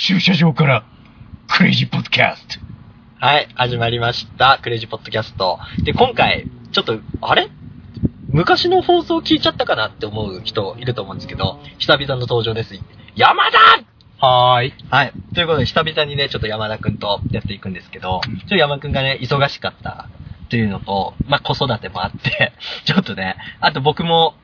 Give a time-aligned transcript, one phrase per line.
[0.00, 0.84] 駐車場から、
[1.48, 2.60] クレイジーポッドキャスト。
[3.18, 4.60] はい、始まりました。
[4.62, 5.58] クレイジーポッドキャスト。
[5.82, 7.50] で、今回、ちょっと、あれ？
[8.30, 12.74] 昔の放送聞いちゃったかなって思う人いると思うんですけど、久々の登場です。
[13.16, 13.58] 山田
[14.24, 14.74] はーい。
[14.88, 15.12] はい。
[15.34, 20.10] ということで、久々にね、ちょっと山田くんとやっていくんですけど、うんちょっと山田くんがね、忙しかった
[20.46, 22.52] っていうのと、まあ、子育てもあって、
[22.86, 24.36] ちょっとね、あと僕も、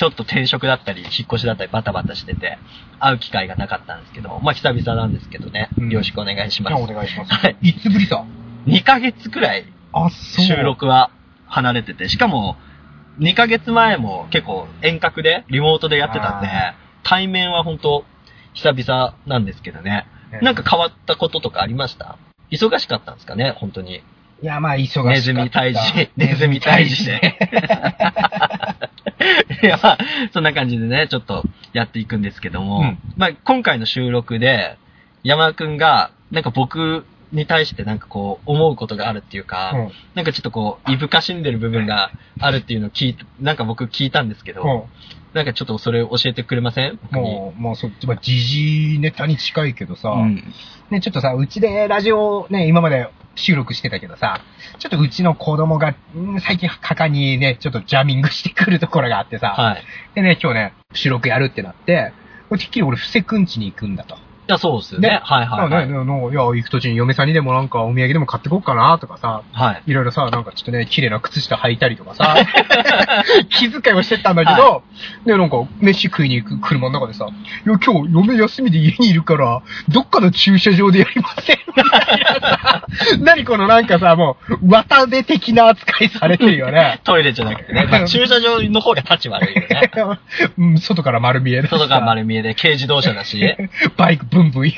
[0.00, 2.56] ちょっと転職だったり、引っ越しだったりバタバタしてて、
[2.98, 6.82] 会う機会がなかったんですけど、まあ、久々なんですけどね、うんよろしくお願いします。
[6.82, 7.34] お願いします。
[7.34, 7.56] はい。
[7.60, 8.24] いつぶりさ
[8.66, 10.46] 2ヶ月くらいあ、そう。
[10.46, 10.56] 収。
[10.56, 11.10] 録は
[11.46, 12.56] 離れてて、しかも、
[13.18, 18.04] 2ヶ月前も結構遠隔で、リモートでやってたんであ、対面は本当
[18.54, 20.06] 久々なんですけどね。
[20.40, 22.16] なんか変わったこととかありました？
[22.50, 23.96] 忙しかったんですかね、本当に。
[24.42, 25.10] いや、まあ、忙しかった。
[25.10, 27.20] ネズミ退治、ネズミ退治で。
[29.62, 29.98] いや、まあ、
[30.32, 32.98] そんな感じでね、ちょっとやっていくんですけども、うん。
[33.16, 34.78] まあ、今回の収録で、
[35.22, 39.90] 山田くんが、なんか僕に対してなんかこう、思うことがあるっていうか、うん。
[40.14, 44.82] なんかちょっとこう、いぶかしんでる部分があるっていうのを聞いて、なんか僕聞いたんですけど、うん。
[45.32, 46.98] なんかちょっとそれ教えてくれません？
[47.12, 48.42] もう、もうそっち、まあ、時
[48.94, 50.42] 事ネタに近いけどさ、うん。
[50.90, 53.08] ね、ちょっとさ、うちでラジオね、今まで
[53.40, 54.40] 収録してたけどさ、
[54.78, 59.82] ちょっとうちの子供が、ん最近果敢にね、ちょっとジャミングしてくるところがあってさ、はい。
[60.14, 62.12] でね、今日ね、収録やるってなって、
[62.50, 64.16] てっきり俺、布施くんちに行くんだと。
[64.50, 65.10] いや、そうですよね。
[65.10, 65.88] ねはいはい、はい。
[65.88, 69.82] いや、行く途中に嫁さんにでもなんかお土産でも買ってこっかなとかさ、はい。
[69.86, 72.36] いろいろさ、なんかちょっとね、綺麗な靴下履いたりとかさ、
[73.48, 74.82] 気遣いをしてったんだけど、
[75.24, 81.58] で、なんか、飯食いに行く車の中でさ、いや、今日嫁休みで家にいるから、どっかの駐車場でやりません
[83.20, 87.00] 何このなんかさ、もう、綿手的な扱いされてるよね。
[87.04, 87.86] トイレじゃなくてね。
[87.90, 89.90] まあ、駐車場の方が立ち悪いよね。
[90.58, 93.54] うん、外から丸見えでさ外が丸見えで軽自動車だし。
[93.96, 94.72] バイクブンブン。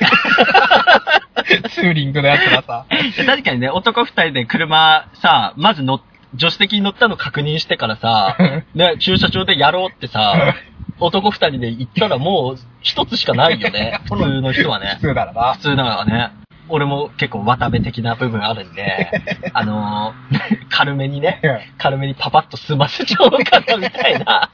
[1.70, 2.86] ツーリングのやつがさ。
[3.16, 6.00] で確かにね、男二人で車さ、まず乗っ、
[6.38, 8.36] 助手席に乗ったの確認してからさ、
[8.75, 10.54] ね、駐車場でやろうってさ、
[10.98, 14.00] 男二人で行ったらもう一つしかないよね。
[14.04, 15.08] 普通の人はね普。
[15.08, 15.60] 通だろな普。
[15.60, 16.32] 通だからね。
[16.72, 19.10] 俺も結構渡部的な部分あるんで、
[19.53, 24.50] あのー 軽めにね、軽めにパパッと済ませちゃおうかなみたいな。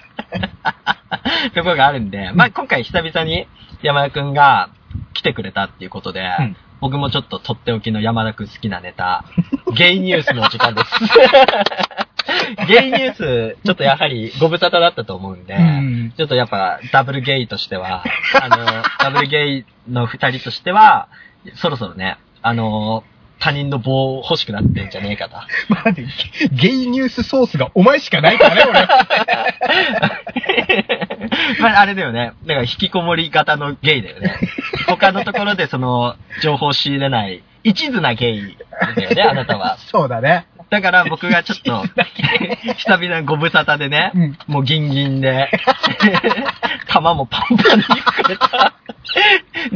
[1.55, 3.47] ところがあるんで、まあ今回久々に
[3.83, 4.71] 山田くんが
[5.15, 6.57] 来てくれたっていうことで、うん。
[6.81, 9.25] 僕もちょっととっておきの山田くん好きなネタ、
[9.75, 10.91] ゲイニュースの時間です。
[12.69, 16.12] ゲイニュース、ちょっとやはりご無沙汰だったと思うんで、うん。
[16.17, 18.05] ちょっとやっぱダブルゲイとしては、
[18.41, 18.65] あの、
[19.01, 21.09] ダブルゲイの二人としては、
[21.56, 23.04] そろそろね、あの、
[23.41, 25.37] 他人の棒欲しくなってんじゃねえかと。
[25.72, 26.04] 待って、
[26.50, 28.88] ゲイニュースソースがお前しかないからね、俺。
[31.60, 32.32] まあ、あれだよね。
[32.47, 34.34] だから引きこもり型のゲイだよね。
[34.87, 38.56] 他のところでその、情報を仕入れない、一途なゲイ
[38.97, 39.77] だよね、あなたは。
[39.91, 40.47] そうだね。
[40.71, 41.82] だから僕がちょっと、
[42.77, 45.48] 久々にご無沙汰でね、うんもうギンギンで、
[46.88, 48.75] 玉もパンパンに膨れた、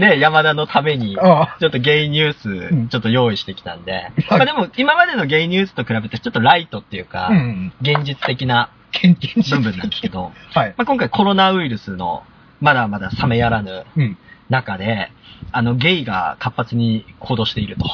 [0.03, 7.73] ね、山田のために、ちょっとゲイニューんス、ちょっと用意してきたんで、はいまあでも今までのゲイニュースと比べてちょっとライトっていうか、うん。
[7.81, 10.75] 現実的な部分なんですけど、 はい。
[10.77, 12.25] まあ今回コロナウイルスの
[12.61, 14.19] まだまだ冷めやらぬうん。
[14.49, 15.13] 中で、
[15.53, 17.85] あの、ゲイが活発に行動していると。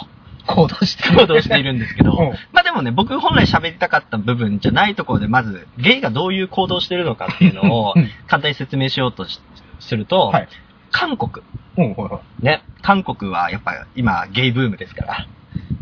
[0.47, 9.41] 行動して行動しているんですけど、 うんまあでもね、僕本来喋りたかった部分じゃないところで、まず、ゲイがどういう行動をしているのかっていうのをうん簡単に説明しようとし
[9.81, 10.49] すると、はい。
[10.91, 11.45] 韓国、
[11.77, 15.29] うん、はいはね、韓国はやっぱ今ゲイブームですから、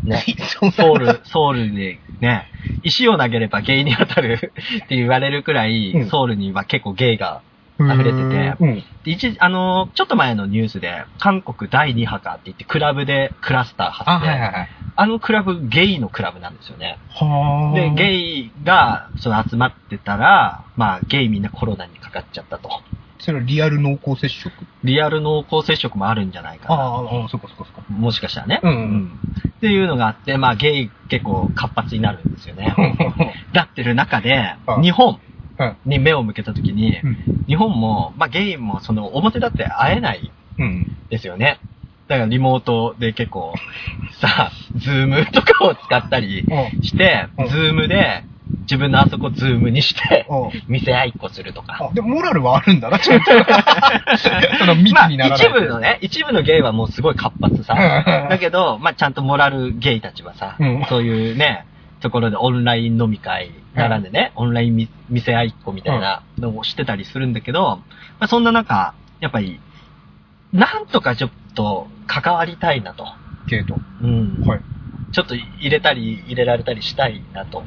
[0.05, 0.35] ね、い。
[0.41, 2.47] そうソウル、ソウルでね、
[2.81, 4.53] 石を投げればゲイに当たる
[4.85, 7.41] って言われるくらい、うんソウルには結構ゲイが
[7.79, 8.13] 溢れてて
[8.59, 8.83] うん。
[9.03, 14.11] で一時、あのーちょっと前のニュースで、韓国第2波かって言って、クラブでクラスター発生。
[14.11, 14.69] あ、はいはいはい。
[14.99, 16.97] あのクラブ、ゲイのクラブなんですよね。
[17.09, 17.93] はで、イ。
[17.93, 22.69] ゲイが、その集まってたら、まあ、ゲイみんなコロナにかかっちゃったと。
[23.19, 24.51] それはリアル濃厚接触？
[24.83, 26.75] リアル濃厚接触もあるんじゃないかな。
[26.75, 27.83] ああ、あそこそこそこ。
[27.89, 28.59] もしかしたらね。
[28.63, 29.19] うん
[29.57, 32.75] っていうのがあって、まあ、ゲイ結構活発になるんですよね。
[33.53, 35.19] だってる中であ、日本
[35.59, 35.77] うん。
[35.85, 37.17] に目を向けたときに、うん。
[37.47, 40.87] 日本も、まあ、ゲイもその表だって会えないうん。
[41.09, 41.59] ですよね。
[42.07, 43.55] だからリモートで結構、
[44.21, 46.45] さ、ズームとかを使ったり
[46.81, 48.26] してうん、ズームで
[48.69, 51.89] 自分のあそこズームにしてうん、見せ合いっこするとか。
[51.89, 53.31] あ、でもモラルはあるんだな、ちゃんと。
[54.59, 55.49] その密にならない。
[55.49, 57.73] まあ、一部のね、一部のゲイはもうすごい活発さ。
[57.73, 61.65] うんだけど、まあ、ちゃんとモラルゲイたちはさ、うんそういうね、
[62.01, 67.77] ところでオンライン飲み会、並んでね、オンラインみ店合いっ子みたいなのをしてたりするんだけど、
[68.19, 69.59] まあ、そんな中、やっぱり、
[70.51, 73.05] なんとかちょっと関わりたいなと。
[73.47, 73.79] ゲート。
[74.01, 74.43] うん。
[74.45, 74.61] はい。
[75.13, 77.65] ちょっと入れたり入れられたりしたいなとも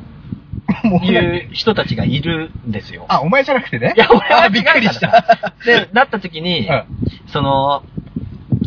[1.03, 3.07] いう人たちがいるんですよ。
[3.09, 3.95] あ、お前じゃなくてね。
[3.97, 5.55] いや、俺はあびっくりした。
[5.65, 6.85] で、なった時に、うん
[7.29, 7.83] その、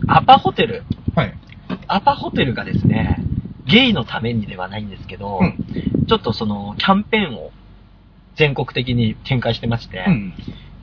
[0.07, 0.83] アパホテル、
[1.15, 1.33] はい。
[1.87, 3.23] アパホテルがですね、
[3.65, 5.59] ゲイのためにではないんですけど、うん
[6.05, 7.51] ちょっとその、キャンペーンを
[8.35, 10.33] 全国的に展開してまして、うん。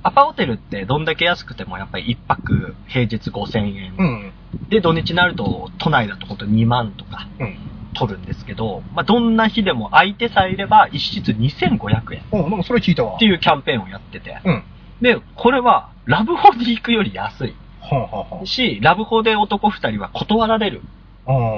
[0.02, 3.94] アパホテルってどんだけ安くてもやっぱり1泊平日5000円。
[3.98, 4.32] うん。
[4.70, 7.56] で、土日になると都内だとほんと2万とかうん。
[7.94, 13.18] 取るんですけど、まあ、どんな日でも相手さえいれば一室2500円っうん、なんかそれ聞いたわ。
[13.18, 14.64] ていうキャンペーンをやってて、うん。
[15.00, 20.82] で、これはラブホで行くより安いはあ、はあはし、ラブホで男2人は断られる。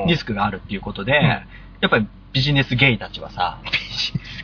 [0.06, 1.44] リスクがあるっていうことで、んや
[1.86, 3.58] っぱりビジネスゲイたちはさ、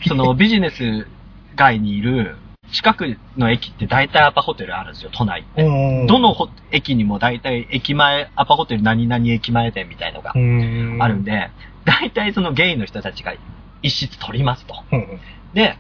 [0.06, 1.06] そのビジネス
[1.54, 2.36] 街にいる
[2.72, 5.62] 近くの駅って大体アパホテルあるんですよ、都内って。
[5.62, 10.98] うんどのホ駅にも大体駅前、アパホテル何々駅前店みたいのがうん。
[11.00, 11.50] あるんで、
[11.88, 13.34] 大体そのゲイの人たちが
[13.82, 14.74] 一室取りますと。
[14.92, 14.98] うん。
[14.98, 15.20] うん。
[15.54, 15.78] で、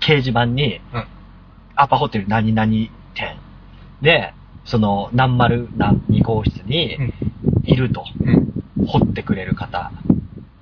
[0.00, 1.06] 掲示板にうん、
[1.74, 2.70] アパホテル何々
[3.14, 3.40] 店
[4.00, 4.34] で、
[4.64, 7.12] その何丸何2号室にうん
[7.64, 8.44] いると、うん。
[8.84, 9.92] 掘ってくれる方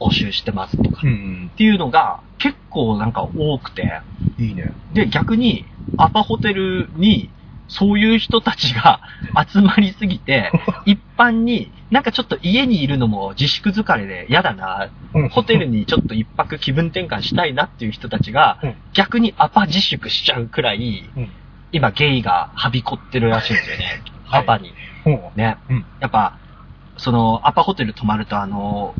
[0.00, 1.50] 募集してますとか、うっん。
[1.56, 4.00] ていうのが結構なんか多くて、
[4.38, 4.72] いいね。
[4.94, 5.66] で、逆に
[5.99, 7.31] アパホテルに
[7.68, 9.00] そういう人たちが
[9.48, 10.50] 集まりすぎて、
[10.84, 21.32] 一般になんかちょっと家にいるのも自粛疲れで嫌だな、うんホテルにちょっと一泊気分転換したいなっていう人たちがうん、逆にアパ自粛しちゃうくらい、うん。
[21.72, 24.02] 今ゲイがはびこってるらしいんですよね。
[24.24, 24.74] はいアパに。
[25.04, 25.20] うん。
[25.36, 25.58] ね。
[25.68, 25.86] うん。
[26.00, 26.36] やっぱ、
[26.96, 28.96] その、アパホテル泊まるとあの、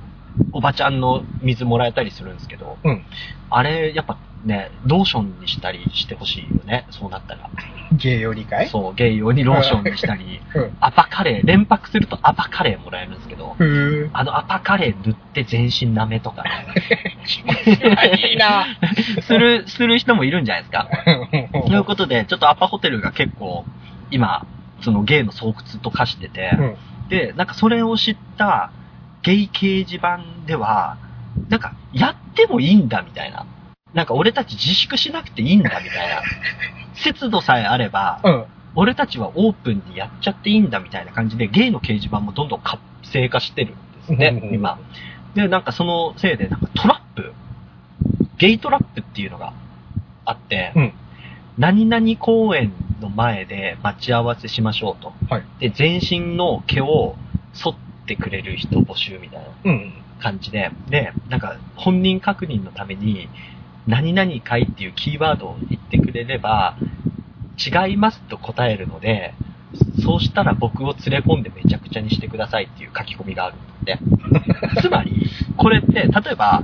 [0.53, 3.05] おばちゃんの水もらえたりするんですけど、うん。
[3.51, 7.51] あれ、やっぱね、ローションにしたりしてほしいよね、そうなったら。
[7.93, 8.69] 芸用理解？
[8.69, 10.77] そう、ゲイ用にローションにしたり、 うん。
[10.81, 13.57] アパカレー、連泊するとアパカレーもらえるんですけど、
[14.13, 16.67] あのアパカレー塗って全身舐めとかね、
[18.31, 18.67] いいな
[19.23, 20.89] する、する人もいるんじゃないですか。
[21.69, 23.65] ということで、ちょっとアパホテルが結構、
[24.11, 24.47] 今、
[24.81, 26.77] そのゲイの巣窟と化してて、うん。
[27.09, 28.71] で、なんかそれを知った
[29.23, 30.97] ゲイ掲示板では、
[31.49, 33.47] なんかやってもいいんだみたいな。
[33.95, 36.23] なんか俺たち自粛しなくていいんだみたいな。
[36.95, 38.45] 節度さえあれば、うん。
[38.75, 44.79] 俺たちはオープンにやっちゃっていいんだみたいな感じで、ゲイの掲示板もどんどん活性化してるんですねう、ん今。
[45.35, 47.33] で、なんかそのせいで、なんかトラップ、
[48.39, 49.55] ゲイトラップっていうのが
[50.25, 50.93] あって、うん。
[51.57, 55.15] 何々公園の前で待ち合わせしましょうと。
[55.31, 55.45] はい。
[55.59, 57.17] で、全身の毛を
[57.55, 59.93] 剃ってくれる人募集みたいなうん。
[60.19, 63.29] 感じで、で、なんか本人確認のために、
[63.87, 66.77] 何々会っていうキーワードを言ってくれれば、
[67.59, 69.35] 違いますと答えるので、
[70.05, 73.99] そうしたら僕を連れ込んでめちゃくちゃにしてくださいっていう書き込みがあるんで。
[74.81, 75.13] つまり、
[75.57, 76.63] これって、例えば、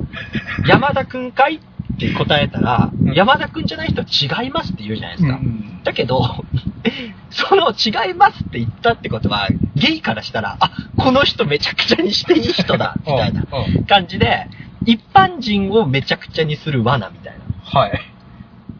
[0.66, 1.60] 山田くん会っ
[1.98, 5.34] て答えたら、うん山田くんじゃない人は違いますって言うじゃないですか。
[5.34, 6.22] うんだけど、
[7.30, 14.46] その違いますって言ったってことは、ゲイからしたら、あ、この人めちゃくちゃにしていい人だ、みたいなうん感じで、
[14.86, 17.40] 一般人をめちゃくちゃにする罠みたいな。
[17.64, 18.00] はい。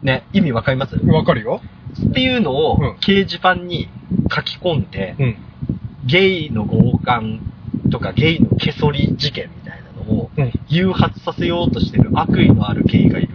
[0.01, 0.95] ね、意味わかります？
[1.05, 1.61] わかるよ。
[2.09, 3.87] っていうのをうん掲示板に
[4.33, 5.37] 書き込んで、うん。
[6.05, 7.39] ゲイの強姦
[7.91, 10.51] とかゲイの毛剃り事件みたいなのをうん。
[10.67, 13.29] 誘発させようとしてる悪意のあるゲイがいる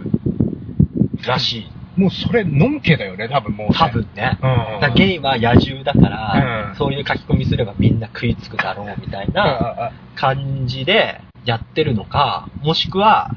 [1.25, 1.71] らしい。
[1.95, 3.75] もうそれ、のんけだよね、多分もう、ね。
[3.75, 4.37] 多分ね。
[4.41, 4.49] うん。
[4.79, 13.35] だからゲイは野獣だから、うんそういう書き込みすればみんな食いつくだろうみたいな感じでやってるのか、もしくは、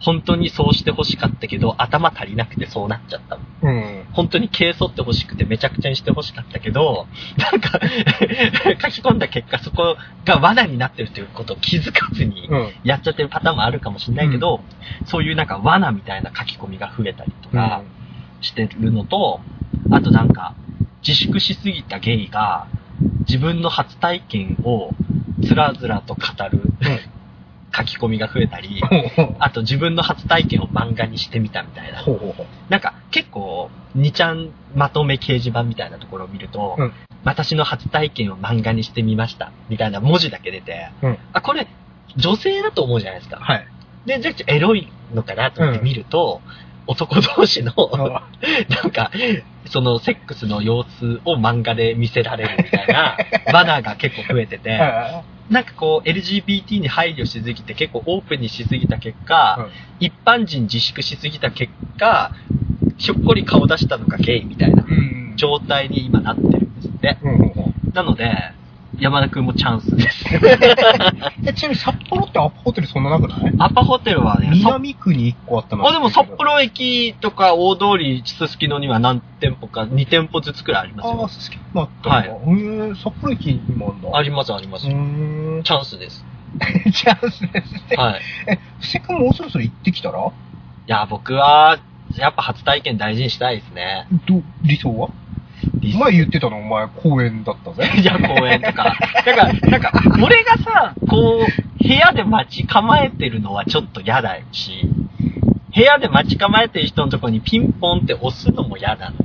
[0.00, 3.42] 本当にそうして欲しかったけど、頭足りなくてそうなっちゃったの。
[3.62, 4.04] うん。
[4.12, 7.06] 本当に軽剃って欲しくてめちゃくちゃにして欲しかったけど、
[7.38, 7.78] なんか、
[8.82, 12.72] 書き込んだ結果そこが罠になってるということを気づかずにうん。
[12.82, 14.60] やっちゃってるパターンもあるかもしれないけど、
[15.04, 17.82] そういうなんか罠みたいな書き込みが増えたりとか、
[18.40, 19.40] してるのと、
[19.88, 20.56] あとなんか、
[21.06, 22.66] 自粛しすぎたゲイが、
[23.26, 24.94] 自分の初体験を
[25.42, 26.70] つらずらと語る
[27.74, 28.82] 書き込みが増えたり、
[29.18, 29.36] うん。
[29.38, 32.04] あと自分の初体験を漫画にしてみたみたいな。
[32.68, 36.92] なんか結構、2ちゃんまとめ掲示板みたいなところを見ると、うん
[37.24, 39.52] 私の初体験を漫画にしてみました。
[39.68, 41.68] みたいな文字だけ出て、うんあ、これ
[42.16, 43.36] 女性だと思うじゃないですか。
[43.36, 43.66] はい。
[44.06, 46.40] で、じゃあエロいのかなと思って見ると、
[46.86, 47.72] 男同士の、
[48.68, 49.10] なんか、
[49.66, 53.16] そのセックスの様子を漫画で見せられるみたいな
[53.52, 54.80] バナーが結構増えてて、
[55.50, 59.68] なんかこう LGBT に配慮しすぎて結構オープンにしすぎた結果、
[60.00, 62.32] 一般人自粛しすぎた結果、
[62.96, 65.36] ひょっこり顔出したのがゲイみたいなうん。
[65.36, 67.18] 状態に今なってるんですって。
[67.22, 67.40] うん。
[67.40, 67.54] うん。
[67.92, 68.30] なので、
[69.00, 70.24] 山田くんもチャンスです。
[71.46, 73.54] えちなみに札幌ってアパホテルそんななくない？
[73.58, 81.28] アパホテルはね、札南区に1個あったのあ、でも札幌駅とか大通りすすきのには何店舗か、2店舗ずつくらいありますああ、よ。
[81.28, 82.16] すすきもあったのか。
[82.20, 84.18] はいへえ札幌駅にもあるんだ。
[84.18, 84.86] ありますあります。
[84.86, 85.62] うーん。
[85.64, 86.24] チャンスです。
[86.92, 87.80] チャンスですね。
[87.96, 88.20] はい。
[88.46, 90.18] え、布施君もうそろそろ行ってきたら？
[90.26, 90.30] い
[90.86, 91.78] や、僕は、
[92.18, 94.06] やっぱ初体験大事にしたいですね。
[94.26, 95.08] ど、理想は？
[95.82, 97.90] 前言ってたのお前公園だったぜ。
[98.00, 98.96] いや、公園とか。
[99.26, 99.92] なんか、なんか、
[100.22, 104.88] 俺がさ、こう、部屋で待ち構えてるのはちょっと嫌だし、
[105.74, 109.22] 部屋で待ち構えてる人のところにピンポンって押すのも嫌なのよ。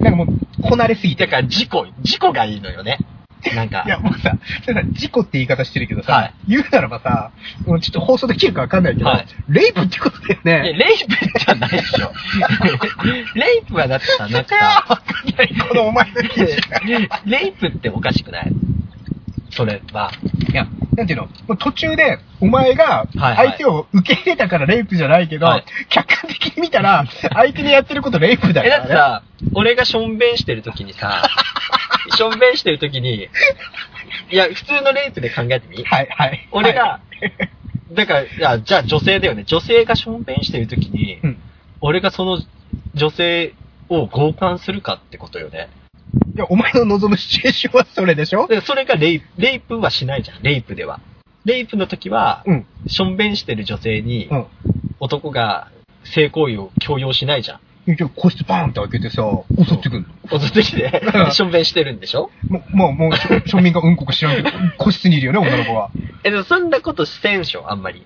[0.00, 1.30] なんかもう、こなれすぎてだ。
[1.30, 2.98] から事故、事故がいいのよね。
[3.54, 3.82] なんか。
[3.86, 4.36] い、や、もうさ、
[4.92, 6.34] 事故って言い方してるけどさ、はい。
[6.48, 7.30] 言うならばさ、
[7.66, 9.26] もうちょっと放送できるかわかんないけど、はい。
[9.48, 10.72] レイプってことだよえね。
[10.74, 12.12] レイプじゃないでしょ。
[13.34, 14.56] レイプはだってさ、なんか
[14.88, 16.80] わかんない、このお前の記事さ、
[17.26, 18.52] レイプっておかしくない？
[19.54, 20.10] それは。
[20.52, 28.88] いや、なんていうの、もう途中で、お前がはいはい相手を受け入れたからレイプじゃないけど、はい客観的に見たら、相手にやってることレイプだえ、から、ね。
[28.88, 31.22] だってさ、俺がしょんべんしてる時にさ、
[32.16, 33.28] しょんべんしてる時に、
[34.30, 35.84] いや、普通のレイプで考えてみ？
[35.84, 36.48] はい、はい。
[36.50, 37.00] 俺がは
[37.92, 39.44] い、だから、いや、じゃあ女性だよね。
[39.44, 41.38] 女性がしょんべんしてる時に、うん。
[41.80, 42.40] 俺がその
[42.94, 43.54] 女性
[43.88, 45.68] を強姦するかってことよね。
[46.36, 48.46] いや、お前の望むシチュエーションはそれでしょ？
[48.48, 50.42] でそれがレイプ、レイプはしないじゃん。
[50.42, 51.00] レイプでは。
[51.44, 52.66] レイプの時は、うん。
[52.86, 54.46] しょんべんしてる女性にう、ん。
[55.00, 55.68] 男が
[56.04, 57.60] 性行為を強要しないじゃん。
[57.96, 59.22] じゃあ個室バーンって開けてさ、
[59.58, 60.38] 襲ってくんの。
[60.40, 61.02] 襲ってきて、
[61.32, 62.30] しょんべんしてるんでしょ？
[62.48, 63.28] もう、もう、もう、しょ
[63.58, 65.90] 庶民がうんこか知らんけど、個室にいるよね、女の子は。
[66.24, 68.02] え、でもそんなことせんでしょ、あんまり。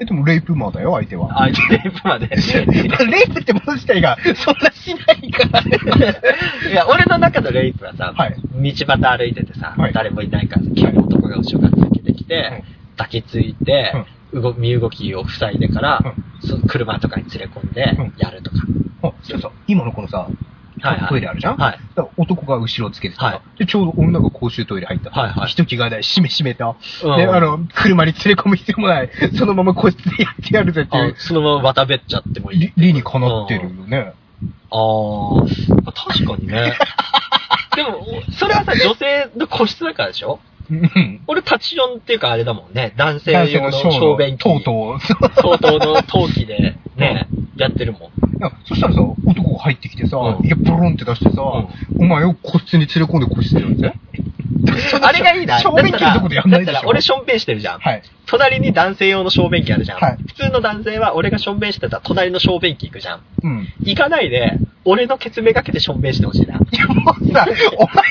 [0.00, 1.42] え、でもレイプマーだよ、相手は。
[1.42, 2.28] あレイプまで。
[2.30, 5.60] レイプってもの自体が、そんなしないから。
[6.70, 12.62] いや、俺の中のレイプはさ、はい道端歩いててさ、はい誰もいないからさ、急に男が後ろから抜けてきて、
[12.96, 13.92] 抱きついて、
[14.32, 18.58] 動身動きを塞いでから、そ車とかに連れ込んでうん、やるとか。
[19.02, 21.56] あ、そうそう、今のこのさ、はいはいトイレあるじゃん？
[21.56, 21.80] はい。
[21.94, 25.10] だから男が後ろつけてさ、はいで、ちょうど女が公衆トイレ入った。
[25.10, 26.76] はいはい一気がない、しめしめた。
[27.04, 29.10] うんで、あの、車に連れ込む必要もない。
[29.34, 32.72] そのまま個室でやってやるぜっていあう、そのまま渡べっちゃってもいい理。
[32.76, 34.12] 理にかなってるよね。
[34.70, 35.42] あー、
[35.84, 36.74] 確かにね。
[37.76, 40.40] でも、それはさ、女性の個室だからでしょ？
[40.42, 40.47] うん。
[41.26, 42.92] 俺、立ち読んっていうかあれだもんね。
[42.96, 44.42] 男性用のの小小便器。
[44.42, 45.42] とうとう。
[45.42, 48.02] とうとうの陶器で、ね、やってるもん。
[48.02, 51.42] いやそしたらさ、男が入ってきてさ、うんいや、ブロンって出してさ、
[51.98, 53.94] お前を個室に連れ込んで個室でやるぜ。
[55.02, 55.58] あれがいいな。
[55.58, 56.82] 正面切るとこでやんないでしょ。
[56.86, 57.80] 俺、しょんべんしてるじゃん。
[57.80, 58.02] はい。
[58.26, 59.98] 隣に男性用の小便器あるじゃん。
[59.98, 63.20] はい普通の男性は俺がしょんべんしてたら隣の小便器行くじゃん。
[63.42, 63.68] うん。
[63.82, 66.54] 行かないで、俺のケツめがけてしょんべんしてほしいな。
[66.54, 67.46] いや、もうさ、
[67.76, 68.04] お前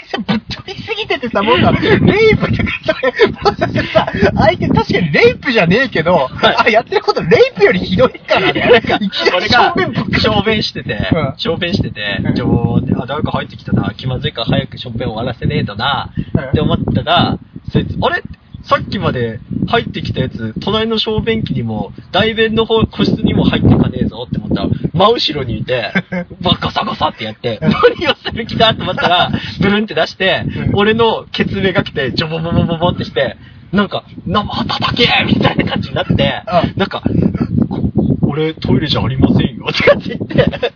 [1.42, 2.96] すぎててさ、もうさ、レイプとかさ、
[3.44, 6.56] もうさ、さ、相手確かにレイプじゃねえけど、はい。
[6.68, 8.62] あ、やってることレイプよりひどいからね。
[8.62, 16.44] なんかいきなり正面ぶっか小便しててうん、小便しててうん、ちょーあ、誰か入ってきたな、気まずいから早く小便終わらせねえとな、うん。
[16.44, 17.38] って思ったら、
[17.72, 18.24] そいつ、あれ
[18.68, 24.64] さっきまで入ってきたやつ、隣の小便器にも、大便の方、個室にも入ってかねえぞって思った。
[24.64, 25.94] ら、真後ろにいて、
[26.44, 29.32] バカサガサってやって、うん何をする気だって思ったら、
[29.62, 33.38] ブルンって出してうん、俺のケツめがけて、ジョボボボボボってして、
[33.72, 36.44] なんか、生叩けみたいな感じになって
[36.76, 37.04] う、なんか、
[38.56, 40.74] トイレじゃありませんよ、とかって言って、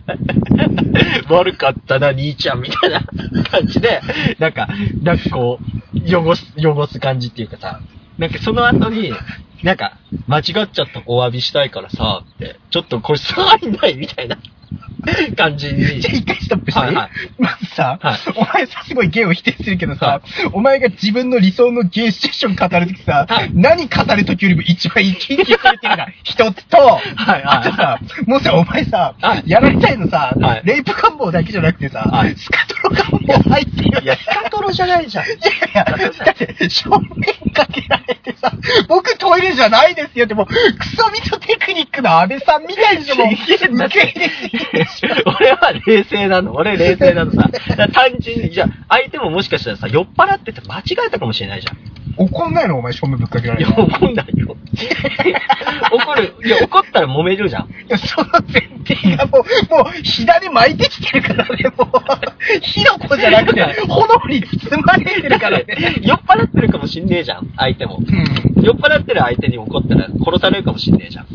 [1.28, 3.06] 悪かったな、兄ちゃん、みたいな
[3.50, 4.00] 感じで、
[4.38, 4.68] なんか、
[5.00, 5.60] なんかこ
[5.94, 7.82] う、汚す、汚す感じっていうかさ、
[8.18, 9.12] なんかその後に、
[9.62, 14.38] なんか、間違っちゃったお詫びしたいからさ、って、ちょっとこれ触んないみたいな。
[15.36, 16.00] 感じに。
[16.00, 17.10] じゃあ一回ストップしていい、はいはい。
[17.38, 18.18] まずさ、はい。
[18.36, 23.50] お前さ、すごいゲイを否定するけどさ、はお前が自分の理想のゲイシチュエーション語るときさ、はい。
[23.54, 29.42] 何語るときよりも一番生き生きするっていうのが一つと、はいあとさ、もうさ、お前さ、はい。
[29.46, 30.62] やられたいのさ、はい。
[30.64, 32.34] レイプ願望だけじゃなくてさ、はい。
[32.36, 35.26] スカトロ願望入ってるいや、スカトロじゃないじゃん。
[35.26, 35.40] いやい
[35.74, 37.00] や、だって、正面
[37.52, 38.52] かけられてさ、
[38.88, 40.54] 僕トイレじゃないですよって、もう、ク
[40.86, 43.32] ソミソテクニックの安倍さんみたいでしょ、もう。
[43.32, 44.91] 受け入れすぎでしょ。
[45.26, 46.52] 俺は冷静なの。
[46.54, 47.48] 俺冷静なのさ。
[47.92, 51.76] 単純に、じゃあ、相手ももしかしたらさ、酔っ払ってて間違えたかもしれないじゃん。
[52.16, 52.78] 怒んないの？
[52.78, 53.80] お前、正面ぶっかけらいや、れて。
[53.80, 54.56] い怒んないよ。
[55.92, 56.34] 怒る。
[56.44, 57.68] いや、怒ったら揉めるじゃん。
[57.88, 61.88] や、その前提がもう、もう、火種巻いてきてるからね、もう。
[62.60, 65.64] 火の粉じゃなくて、 炎に包まれてるからね。
[66.02, 67.98] 酔っ払ってるかもしんねえじゃん、相手も。
[68.00, 68.62] うん。
[68.62, 71.26] 酔っ払ってる相手に怒ったら殺されるかもしんねえじゃん。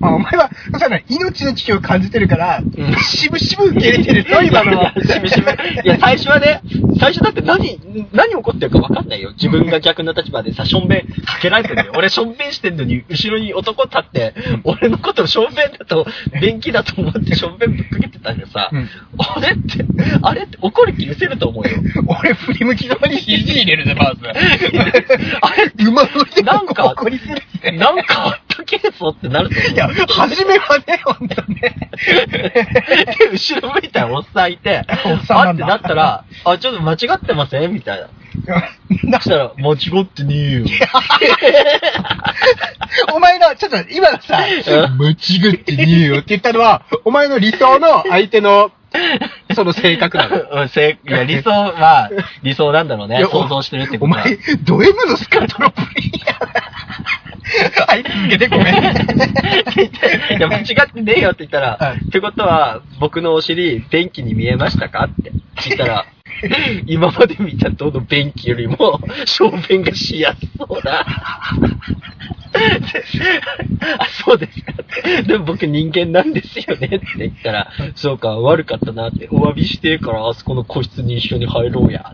[0.00, 2.64] あお前は、そしたら命の危機を感じてるから、ん
[3.00, 4.92] しぶしぶ受け入れてるぞ、今のは。
[4.96, 5.54] いやしぶしぶい
[5.88, 6.60] や、最初はね、
[6.98, 7.80] 最初だって何、
[8.12, 9.32] 何起こってるか分かんないよ。
[9.32, 11.92] 自分が逆の立場でさ、しょんべんかけられてるのよ。
[11.96, 14.34] 俺しょんべんしてんのに、後ろに男立って、
[14.64, 16.06] 俺のことをしょんべんだと、
[16.40, 19.84] 便器だと思ってしょんべんぶっかけてたんでさ、うんあれって、
[20.22, 21.78] あれって怒る気失せると思うよ。
[22.20, 24.20] 俺、振り向きざまに肘入れるぜ、まず。
[24.28, 24.32] あ
[25.54, 27.70] れ馬乗りでなんか怒りするぜ。
[27.72, 29.72] なんかあったけえぞってなると思う。
[29.72, 31.76] いや、初めはね、ほんとね。
[32.28, 32.66] で、
[33.32, 37.72] 後ろ向いたらおっさんいて、おっさんあってなんだなったら、あ、ちょっと間違ってません？
[37.72, 38.08] みたいな。
[39.04, 40.64] なそしたら、間違ってねえよ。
[43.14, 45.14] お前の、ちょっと今のさ、うん間違
[45.54, 48.70] ってねえよって言ったのは、お前の理想の相手の、
[49.54, 50.36] その性格なの。
[50.62, 52.10] うんせいや、理想は、
[52.42, 53.24] 理想なんだろうね。
[53.24, 54.22] 想像してるってことは。
[54.22, 57.86] お前、ド M のスカートのプリンやな。
[57.86, 58.74] はい、続けてごめん。
[58.74, 65.04] いや、間違ってねえよって言ったら、はいってことは、僕のお尻、便器に見えましたか？
[65.04, 66.06] って聞いたら、
[66.86, 71.04] 今まで見たどの便器よりも、小便がしやすそうだ。
[73.98, 74.72] あ、そうですか。
[75.26, 82.12] でも僕人間なんですよねって言ったら、そうか、悪かったなって、お詫びしてからあそこの個室に一緒に入ろうや。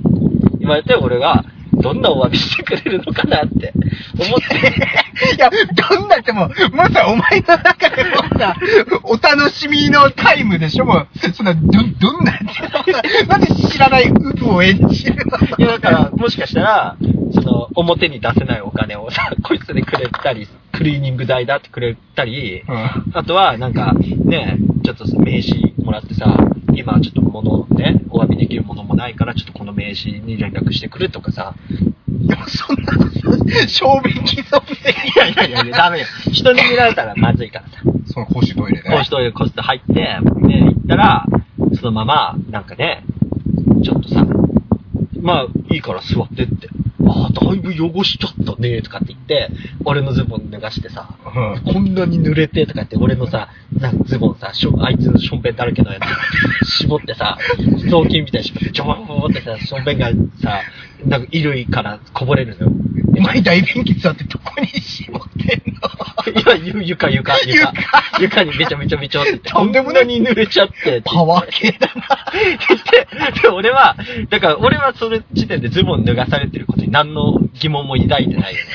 [0.59, 1.45] 言われて、俺が、
[1.81, 3.73] どんなお詫びしてくれるのかなって
[4.19, 8.57] 思って、いや、どんなっても、もうさ、お前の中でもさ、
[9.05, 10.85] お楽しみのタイムでしょ？
[10.85, 11.61] もう、そんな、ど、
[11.99, 12.39] どんなっ
[12.85, 15.39] て、なぜ知らないウブを演じるの。
[15.59, 16.97] いや、だから、もしかしたら、
[17.35, 23.11] その、表に出せないお金をさ、こいつでくれたり、クリーニング代だってくれたり、うん。
[23.15, 26.37] あとは、なんか、ね、ちょっと名刺もらってさ、
[26.75, 31.55] 今ちょっと物ね、お詫びできるものもないから、ちょっとこの名刺に連絡してくれとかさ、
[32.09, 32.93] でもそんな
[33.67, 34.91] 正面既存で。
[34.91, 36.07] いやいやいやいや、ダメよ。
[36.33, 37.83] 人に見られたらまずいからさ。
[38.13, 40.19] その公衆トイレこう一人個室入って、ね、
[40.65, 41.27] 行ったら、
[41.79, 43.05] そのまま、なんかね、
[43.83, 44.27] ちょっとさ、
[45.21, 46.69] まあ、いいから座ってって。
[47.07, 47.30] ああ、
[47.81, 49.51] 汚しちゃったね、とかって言って、
[49.85, 51.73] 俺のズボン脱がしてさ、うん。
[51.73, 55.99] こんなに濡れてとか言って、俺のさ、なんかズボンさ、しょあいつのしょんべんだらけのや
[56.65, 57.39] つ、絞ってさ、
[57.89, 60.11] 雑巾みたいに絞って、ジョボボボってさ、しょんべんが
[60.43, 60.61] さ、
[61.05, 62.73] なんか衣類からこぼれるのよ。
[63.17, 65.81] お前大便器座ってどこに絞ってんの？
[66.41, 67.73] いや、ゆ床、床、床。
[68.21, 69.39] 床にめちゃめちゃめちゃって。
[69.39, 71.03] とんでもないに濡れちゃって。
[71.07, 72.03] パワー系だな。
[72.29, 72.81] って言っ
[73.35, 73.97] て、で、俺は、
[74.29, 78.67] だから俺はそれ時点でズボン脱がされてることに何の疑問も抱いてないよね。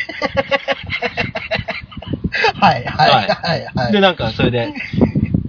[2.59, 3.91] はい、はい、はい、はい。
[3.93, 4.73] で、なんかそれで、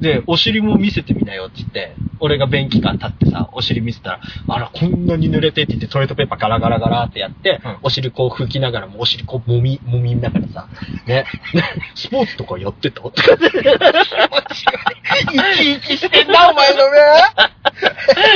[0.01, 7.79] で、お尻も見せてみなよって言って、俺が便器から立ってさ、お尻見せたら、あら、こんなに濡れてって言って、トイレットペーパーガラガラガラってやって、うん。
[7.83, 10.69] お尻こう拭きながらも、お尻こう揉み、揉みながらさ、
[11.07, 11.27] ね、
[11.95, 13.03] スポーツとかやってた？
[13.03, 16.99] とかって生き生きしてんな、お前のね。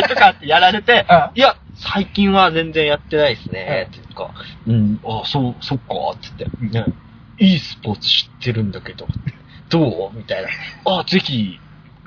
[0.08, 4.34] とかってやられてあ、いや、最近は全然やってないですね、っていうか、
[4.66, 5.84] うん、あ、そう、そっか、
[6.20, 6.92] つって、ね、
[7.38, 9.08] いいスポーツ知ってるんだけど、
[9.70, 10.16] どう？
[10.16, 10.48] みたいな。
[10.84, 11.58] あ、ぜひ、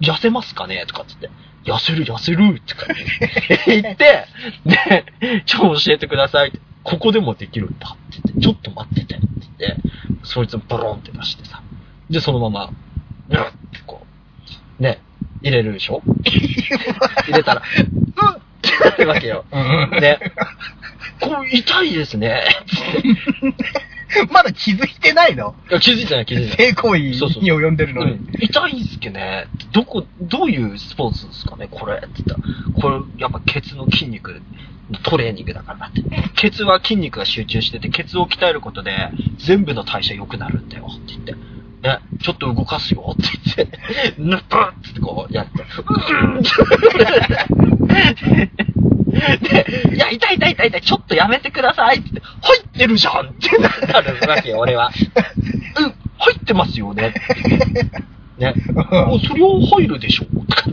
[0.02, 0.86] 痩せますかね？
[0.88, 1.30] とかつって。
[1.66, 2.88] 痩せる、痩せるとか
[3.68, 4.26] 言って、
[4.66, 6.52] で、ちょ、教えてください。
[6.84, 9.80] ここでもできるんだって言って、ちょっと待っててって言って、
[10.24, 11.64] そいつをボロンって出してさ。
[12.10, 12.74] で、そのまま、
[13.30, 14.06] うんってこ
[14.80, 15.00] う、ね、
[15.42, 16.04] 入れるでしょ？
[16.26, 17.62] 入れたら、
[18.18, 19.46] うんってなるわけよ。
[19.50, 19.58] う
[19.98, 20.20] んね。
[21.22, 22.44] これ痛いですね。
[24.32, 25.56] まだ気づいてないの？
[25.70, 26.58] や気づいてない気づいてない。
[26.70, 27.00] 性行為
[27.40, 28.12] に及んでるのに。
[28.12, 29.48] うん痛いんすけどね。
[29.72, 31.68] どこ、どういうスポーツですかね？
[31.72, 31.96] これ。
[31.98, 32.40] って言ったら。
[32.74, 34.42] これ、やっぱケツの筋肉
[34.92, 36.02] のトレーニングだからって。
[36.36, 38.92] ケツは筋肉が集中してて、ケツを鍛えることで、
[39.38, 40.88] 全部の代謝良くなるんだよ。
[40.92, 41.34] って言って。
[41.84, 43.24] ね、ちょっと動かすよって
[43.58, 46.42] 言って、 ぬっぷってこうやって、うん
[49.14, 54.92] で、いや、痛い痛い痛い痛い、ちょっとやめてくださいって言って、入ってるじゃんってなるわけよ、俺は。
[55.80, 57.14] うん、入ってますよね。
[58.38, 58.56] ね。
[58.74, 60.64] もうそれは入るでしょとか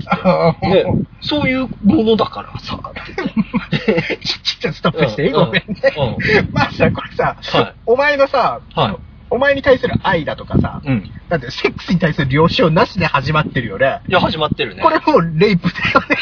[0.60, 0.84] 言って。
[0.84, 2.80] ね、そういうものだからさ。
[4.22, 6.52] ちちょっとストップして、うんごめんねう。
[6.52, 8.96] まあさ、これさはい、お前のさはい、
[9.30, 11.10] お前に対する愛だとかさ、うん。
[11.28, 14.00] だってセックスに対する了承なしで始まってるよね。
[14.08, 14.82] いや、始まってるね。
[14.82, 16.16] これもうレイプだよね。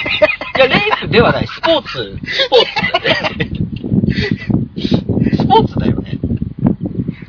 [0.57, 1.47] いや、レイプではない。
[1.47, 2.19] スポーツ。
[2.27, 3.51] スポーツだよね。
[5.37, 6.19] スポーツだよね。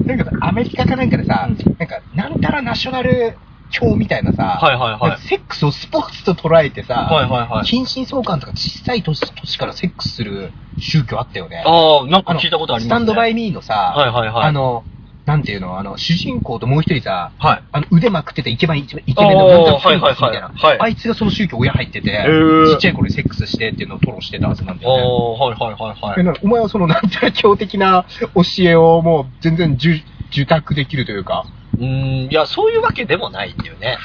[0.06, 3.38] なんかさ、アメリカかなんかでさ、うんなんか、なんたらナショナル
[3.72, 11.64] 教みたいなさ、はいはいはいセックスをスポーツと捉えてさ、はいはいはい近親相関とか小さい年年からセックスする宗教あったよね。
[11.66, 12.90] ああ、なんか聞いたことありますね。
[12.90, 14.84] スタンドバイミーのさ、はいはいはいあの、
[15.30, 17.64] なんていうの、あの、主人公ともう一人さ、はい。
[17.72, 20.52] あの、腕まくっててイケメン、イケメンの文あーはいはいはいみたいな。
[20.56, 25.04] はいあいつがその宗教親入ってて、ーちっちゃい頃にセックスしてっていうのを吐露してたはずなんだよね。
[25.04, 26.40] はいはいはいはい。
[26.42, 31.46] お前はそのなんていうの強的な教えをもう全然受受託できるというか。
[31.78, 34.00] うーん、いや、そういうわけでもないんだよね。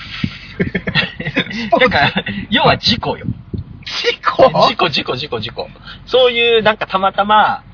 [0.58, 3.24] スポーツだから、要は事故よ。
[3.86, 5.68] 事故事故、事故、事故、事故。
[6.04, 7.64] そういう、なんかたまたま、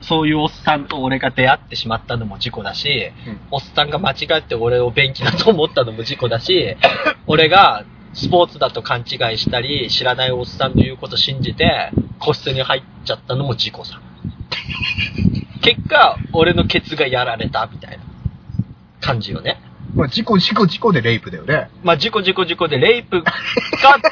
[0.00, 6.76] そういうおっさんと俺が出会ってしまったのも事故だし、うんおっさんが間違って俺を便器だと思ったのも事故だし、
[7.26, 14.00] 俺がスポーツだと勘違いしたり、知らないおっさんの言うこと信じて、個室に入っちゃったのも事故さ。
[15.62, 18.04] 結果、俺のケツがやられたみたいな
[19.00, 19.60] 感じよね。
[19.94, 21.70] まあ、事故、事故、事故でレイプだよね。
[21.82, 23.32] まあ、事故事故事故でレイプか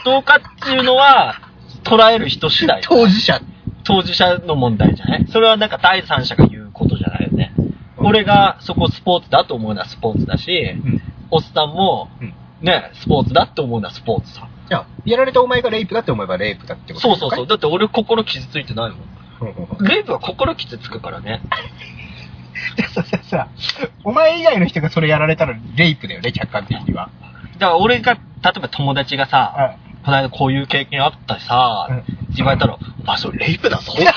[0.05, 1.41] どうかっていうのは、
[1.85, 2.81] 捉える人次第。
[2.83, 3.41] 当事者。
[3.87, 5.27] 当事者の問題じゃない？
[5.29, 7.53] それはなんか第三者が言うことじゃないよね。
[7.99, 11.03] 俺がそこスポーツだと思うのはスポーツだし、うん。
[11.31, 12.35] おっさんもうん。
[12.61, 14.49] ね、スポーツだって思うのはスポーツさ。
[14.71, 17.47] いや、やられたお前がレイプだって思えばレイプだってことそうそうそう。
[17.47, 18.99] だって俺心傷ついてないもん。
[19.41, 19.49] うん
[19.81, 21.43] うんレイプは心傷つくからね。
[22.77, 23.49] でさささ、
[24.05, 27.11] お前以外の人がそれやられたらレイプだよね、客観的には。
[27.59, 28.21] だから俺が、例
[28.57, 31.89] えば友達がさ、この間こういう経験あったしさ、
[32.37, 33.93] 言われたら、お前それレイプだぞ。
[33.97, 34.13] なんで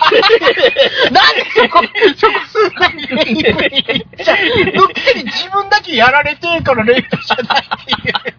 [1.55, 1.81] そこ、
[2.17, 4.37] そこすんなにレイプに言っちゃう
[4.77, 8.29] どっに自分だけやられてえからレイプじゃないって言う。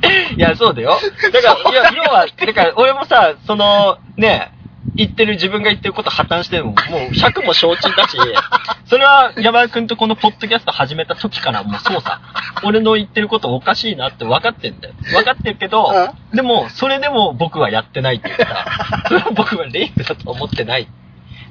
[0.36, 0.98] いや、そうだよ。
[1.32, 4.52] だから、いや、要は、だから、俺もさ、その、ね、
[4.96, 6.76] 言ってる、自分が言ってること破綻しても、もう
[7.12, 8.18] 100も承知だし、
[8.86, 12.20] それは山田くんとこのポッドキャスト始めた時からもうそうさ、
[12.64, 14.94] 俺の言ってることおかしいなって分かってんだよ。
[15.12, 18.66] 分かってるけど、でも、それでも僕はやってないっていうか、
[19.08, 20.86] それは僕はレイプだと思ってないん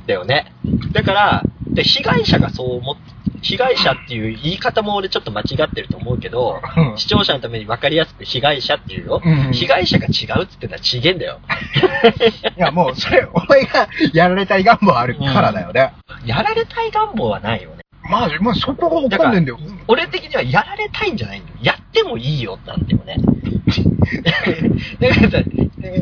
[0.05, 0.51] だよね。
[0.93, 2.95] だから、で、被害者がそう思っ
[3.41, 9.21] 被害者っていう言い方も俺ちょっと間違ってると思うけど、うん視聴者のために分かりやすく被害者っていうよ。
[9.23, 11.39] うん被害者が違うっつってのは違えんだよ。
[12.57, 15.93] いや、もう、それ、お前がやられたい願望あるからだよね。
[16.25, 17.77] やられたい願望はないよね。
[18.09, 19.59] まあ、まあ、そこがわかんねえんだよ。
[19.87, 21.57] 俺的にはやられたいんじゃないんだよ。
[21.61, 23.15] やってもいいよなんだよね。
[24.99, 25.37] だからさ、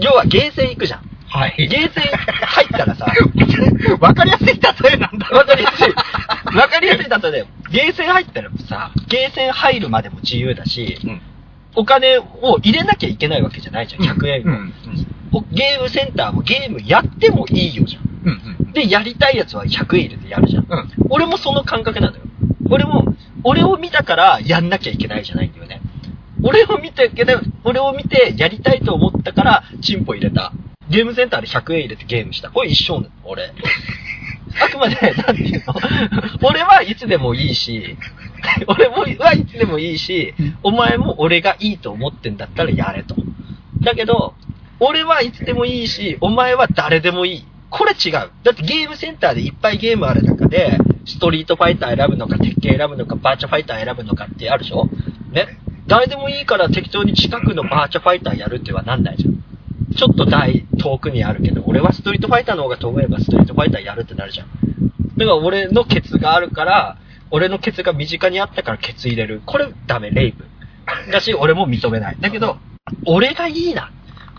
[0.02, 1.17] 要はゲーセン行くじゃん。
[1.30, 1.56] はい。
[1.58, 3.06] ゲーセン入ったらさ、
[4.00, 5.94] わかりやすい例えなんだわかりやすい。
[6.56, 11.22] わかりやすいだとね、 ゲーセン入ったらさ、ゲーセン入るまでも自由だし、うん。
[11.76, 14.44] お金を入れなきゃいけないわけじゃないじゃん、100円を。
[14.46, 14.74] うん。
[15.34, 18.04] おゲームセンターもゲームやってもいいよじゃん。
[18.24, 18.58] うん。
[18.66, 18.72] うん。
[18.72, 20.66] で、やりたいやつは100円入れてやるじゃん。
[20.68, 20.90] うん。
[21.10, 22.24] 俺もその感覚なのよ。
[22.70, 23.14] 俺も、
[23.44, 25.82] 俺を見たからやんなきゃいけないじゃないんだよね。
[26.42, 27.12] 俺を見て、
[27.64, 30.54] 俺を見てやりたいと思ったから、チンポ入れた。
[30.90, 32.50] ゲームセンターで100円入れてゲームした。
[32.50, 33.52] これ一緒なの、俺。
[34.60, 35.74] あくまで、なんていうの？
[36.42, 37.96] 俺はいつでもいいし、
[38.68, 43.16] 俺もはいつでもいいし、お前も俺がいいと思ってんだったらやれと。
[43.82, 44.34] だけど、
[44.80, 47.46] 俺はいつでもいいし、お前は誰でもいい。
[47.70, 48.12] これ違う。
[48.14, 54.90] だってゲームセンターでいっぱいゲームある中で、ストリートファイター選ぶのか、鉄拳選ぶのか、バーチャファイター選ぶのかってあるでしょ？
[55.32, 55.48] ね？
[55.88, 59.44] 誰でもいいから適当に近くのバーチャファイターやるってはなんないじゃん。
[59.98, 64.48] ちょっと大遠くにあるけど、俺はストリートファイターの方が遠いばストリートファイターやるってなるじゃん。
[65.18, 66.98] だから俺のケツがあるから、
[67.32, 69.42] 俺のケツが身近にあったからケツ入れる。
[69.46, 70.46] これダメ、レイプ。
[71.12, 72.18] だし、俺も認めない。
[72.22, 72.58] だけど、
[73.06, 73.92] 俺がいいな。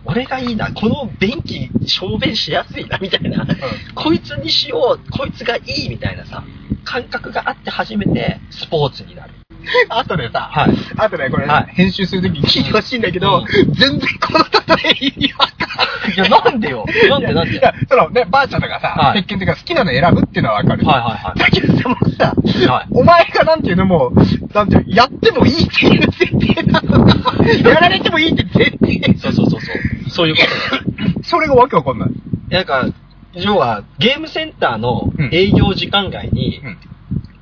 [0.05, 0.73] 俺がいいな。
[0.73, 3.47] この便器、小便しやすいな、みたいな。
[3.95, 6.45] こいつにしよう、こいつがいい、みたいなさ、
[6.85, 9.38] 感覚があって初めてスポーツになる。
[9.89, 10.71] あとでさ、はい。
[10.97, 14.39] あとね、これ、はい編集するときに聞いてほしいんだけど、う全然この
[14.77, 16.15] 例え意味わかんない。
[16.15, 16.85] いや、なんでよ。
[17.11, 17.57] なんでなんで？
[17.57, 20.87] いや、そのね、ばあちゃんとかさ、はい鉄拳とか好きなの選ぶっていうのはわかる。
[20.87, 22.35] はいはいはいだけどさ、もうさ、
[22.73, 24.13] はいお前がなんていうのも、
[24.55, 29.19] なんていうのやってもいいっていう前提なのか、やられてもいいって前提。
[29.19, 30.11] そうそうそうそう。
[30.11, 31.13] そういうことだよ。
[31.23, 32.09] それがわけわかんない。
[32.51, 32.87] なんか、
[33.35, 36.79] 要は、ゲームセンターのうん営業時間外に、うん。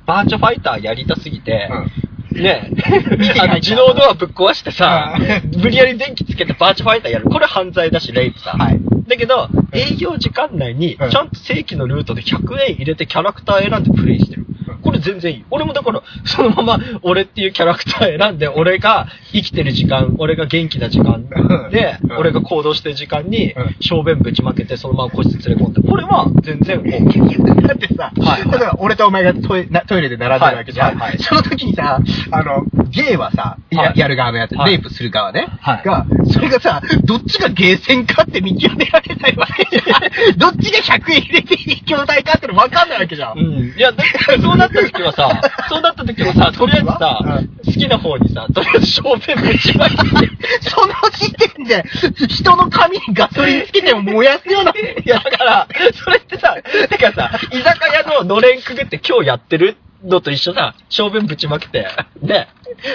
[0.05, 1.69] バーチャファイターやりたすぎて、
[2.41, 2.71] ね
[3.17, 5.15] 見て あの自動ドアぶっ壊してさ
[5.53, 7.25] う、無理やり電気つけてバーチャファイターやる。
[7.25, 8.51] これ犯罪だし、レイプさ。
[8.51, 8.79] はい。
[9.07, 14.56] だけど、営業時間内に、ちうんゃんと正規のルートで100円入れてキャラクター選んでプレイしてるうん。
[14.81, 15.45] これ全然いい。
[15.49, 21.27] 俺もだから、そのまま俺っていうキャラクター選んで、俺が生きてる時間、俺が元気な時間
[21.71, 25.81] でう、ん俺が行動してる時間にうん、小便ぶちまけて、そのまま個室連れ込んで。
[25.81, 26.83] これは全然。
[27.67, 30.87] だってさ、はい例えば俺とお前がトイなトイレで並んでるわけじゃん。
[30.89, 31.99] はいはいはいその時にさ、
[32.31, 40.01] あの、ゲイはさ、やはいやる側のやつ、はいレイプする側ね、はいが、それがさ、どっちがゲーセンかって見極められないわけじゃん。
[40.37, 43.37] どっちが100円入れていい筐体かっての分かんないわけじゃん。
[43.37, 43.73] うん。
[43.77, 50.03] いや、だからそうなってった時はさ、そうなった時はさ、とりあえずさ、うん好きな方にさ、とりあえず正面ぶちまけて、
[50.61, 51.83] その時点で、
[52.27, 54.71] 人の髪にガソリンつけても燃やすような。
[54.77, 56.55] いや、だから、それってさ、
[56.89, 60.75] てかさ、居酒屋ののれんくぐって今日やってるのと一緒だ。
[60.89, 61.87] 正面ぶちまけて、
[62.21, 62.47] ね、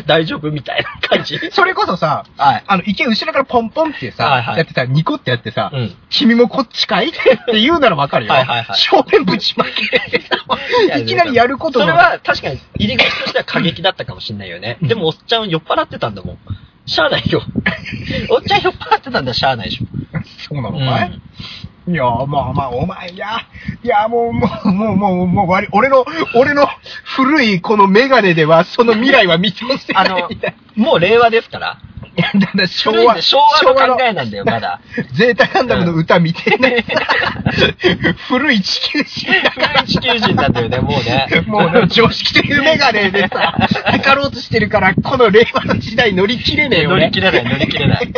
[0.06, 1.38] 大丈夫みたいな感じ。
[1.50, 2.64] それこそさ、はい。
[2.66, 5.96] あの、池後ろからポンポンってさ、はいはいやってさ、ニコってやってさ、うん。
[6.10, 7.08] 君もこっちかい？
[7.08, 8.32] って言うならわかるよ。
[8.32, 9.70] はいはいはい正面ぶちまけ。
[11.00, 14.78] いきなりやることそがれは確かに入り口としては過激だったかもしんないよね。
[14.82, 16.38] うんでもおっちゃん酔っ払ってたんだもん。
[16.86, 17.42] しゃあないよ。
[18.30, 19.82] おっちゃん酔っ払ってたんだしゃあないでしょ。
[20.48, 21.20] そうなのかい、
[21.88, 23.40] いや、まあまあ、お前、いや、
[23.82, 26.04] いや、もう、もう、もう、もう、もう、割り俺の、
[26.36, 26.68] 俺の
[27.04, 31.78] 古いこのメガネでは、その未来は見通せあないのみたい。、もう令和ですから。
[32.14, 34.80] だから昭和、昭和の考えなんだよ、まだ。
[35.14, 36.84] ゼータガンダムの歌見てない。
[38.28, 39.32] 古い地球人。
[39.32, 41.26] 古い地球人なんだよね、もうね。
[41.46, 46.96] もうね、常識的メガネでさ、かかろうとしてるから、この令和の時代乗り切れねえよね。
[46.96, 48.12] 乗り切れない、乗り切れない。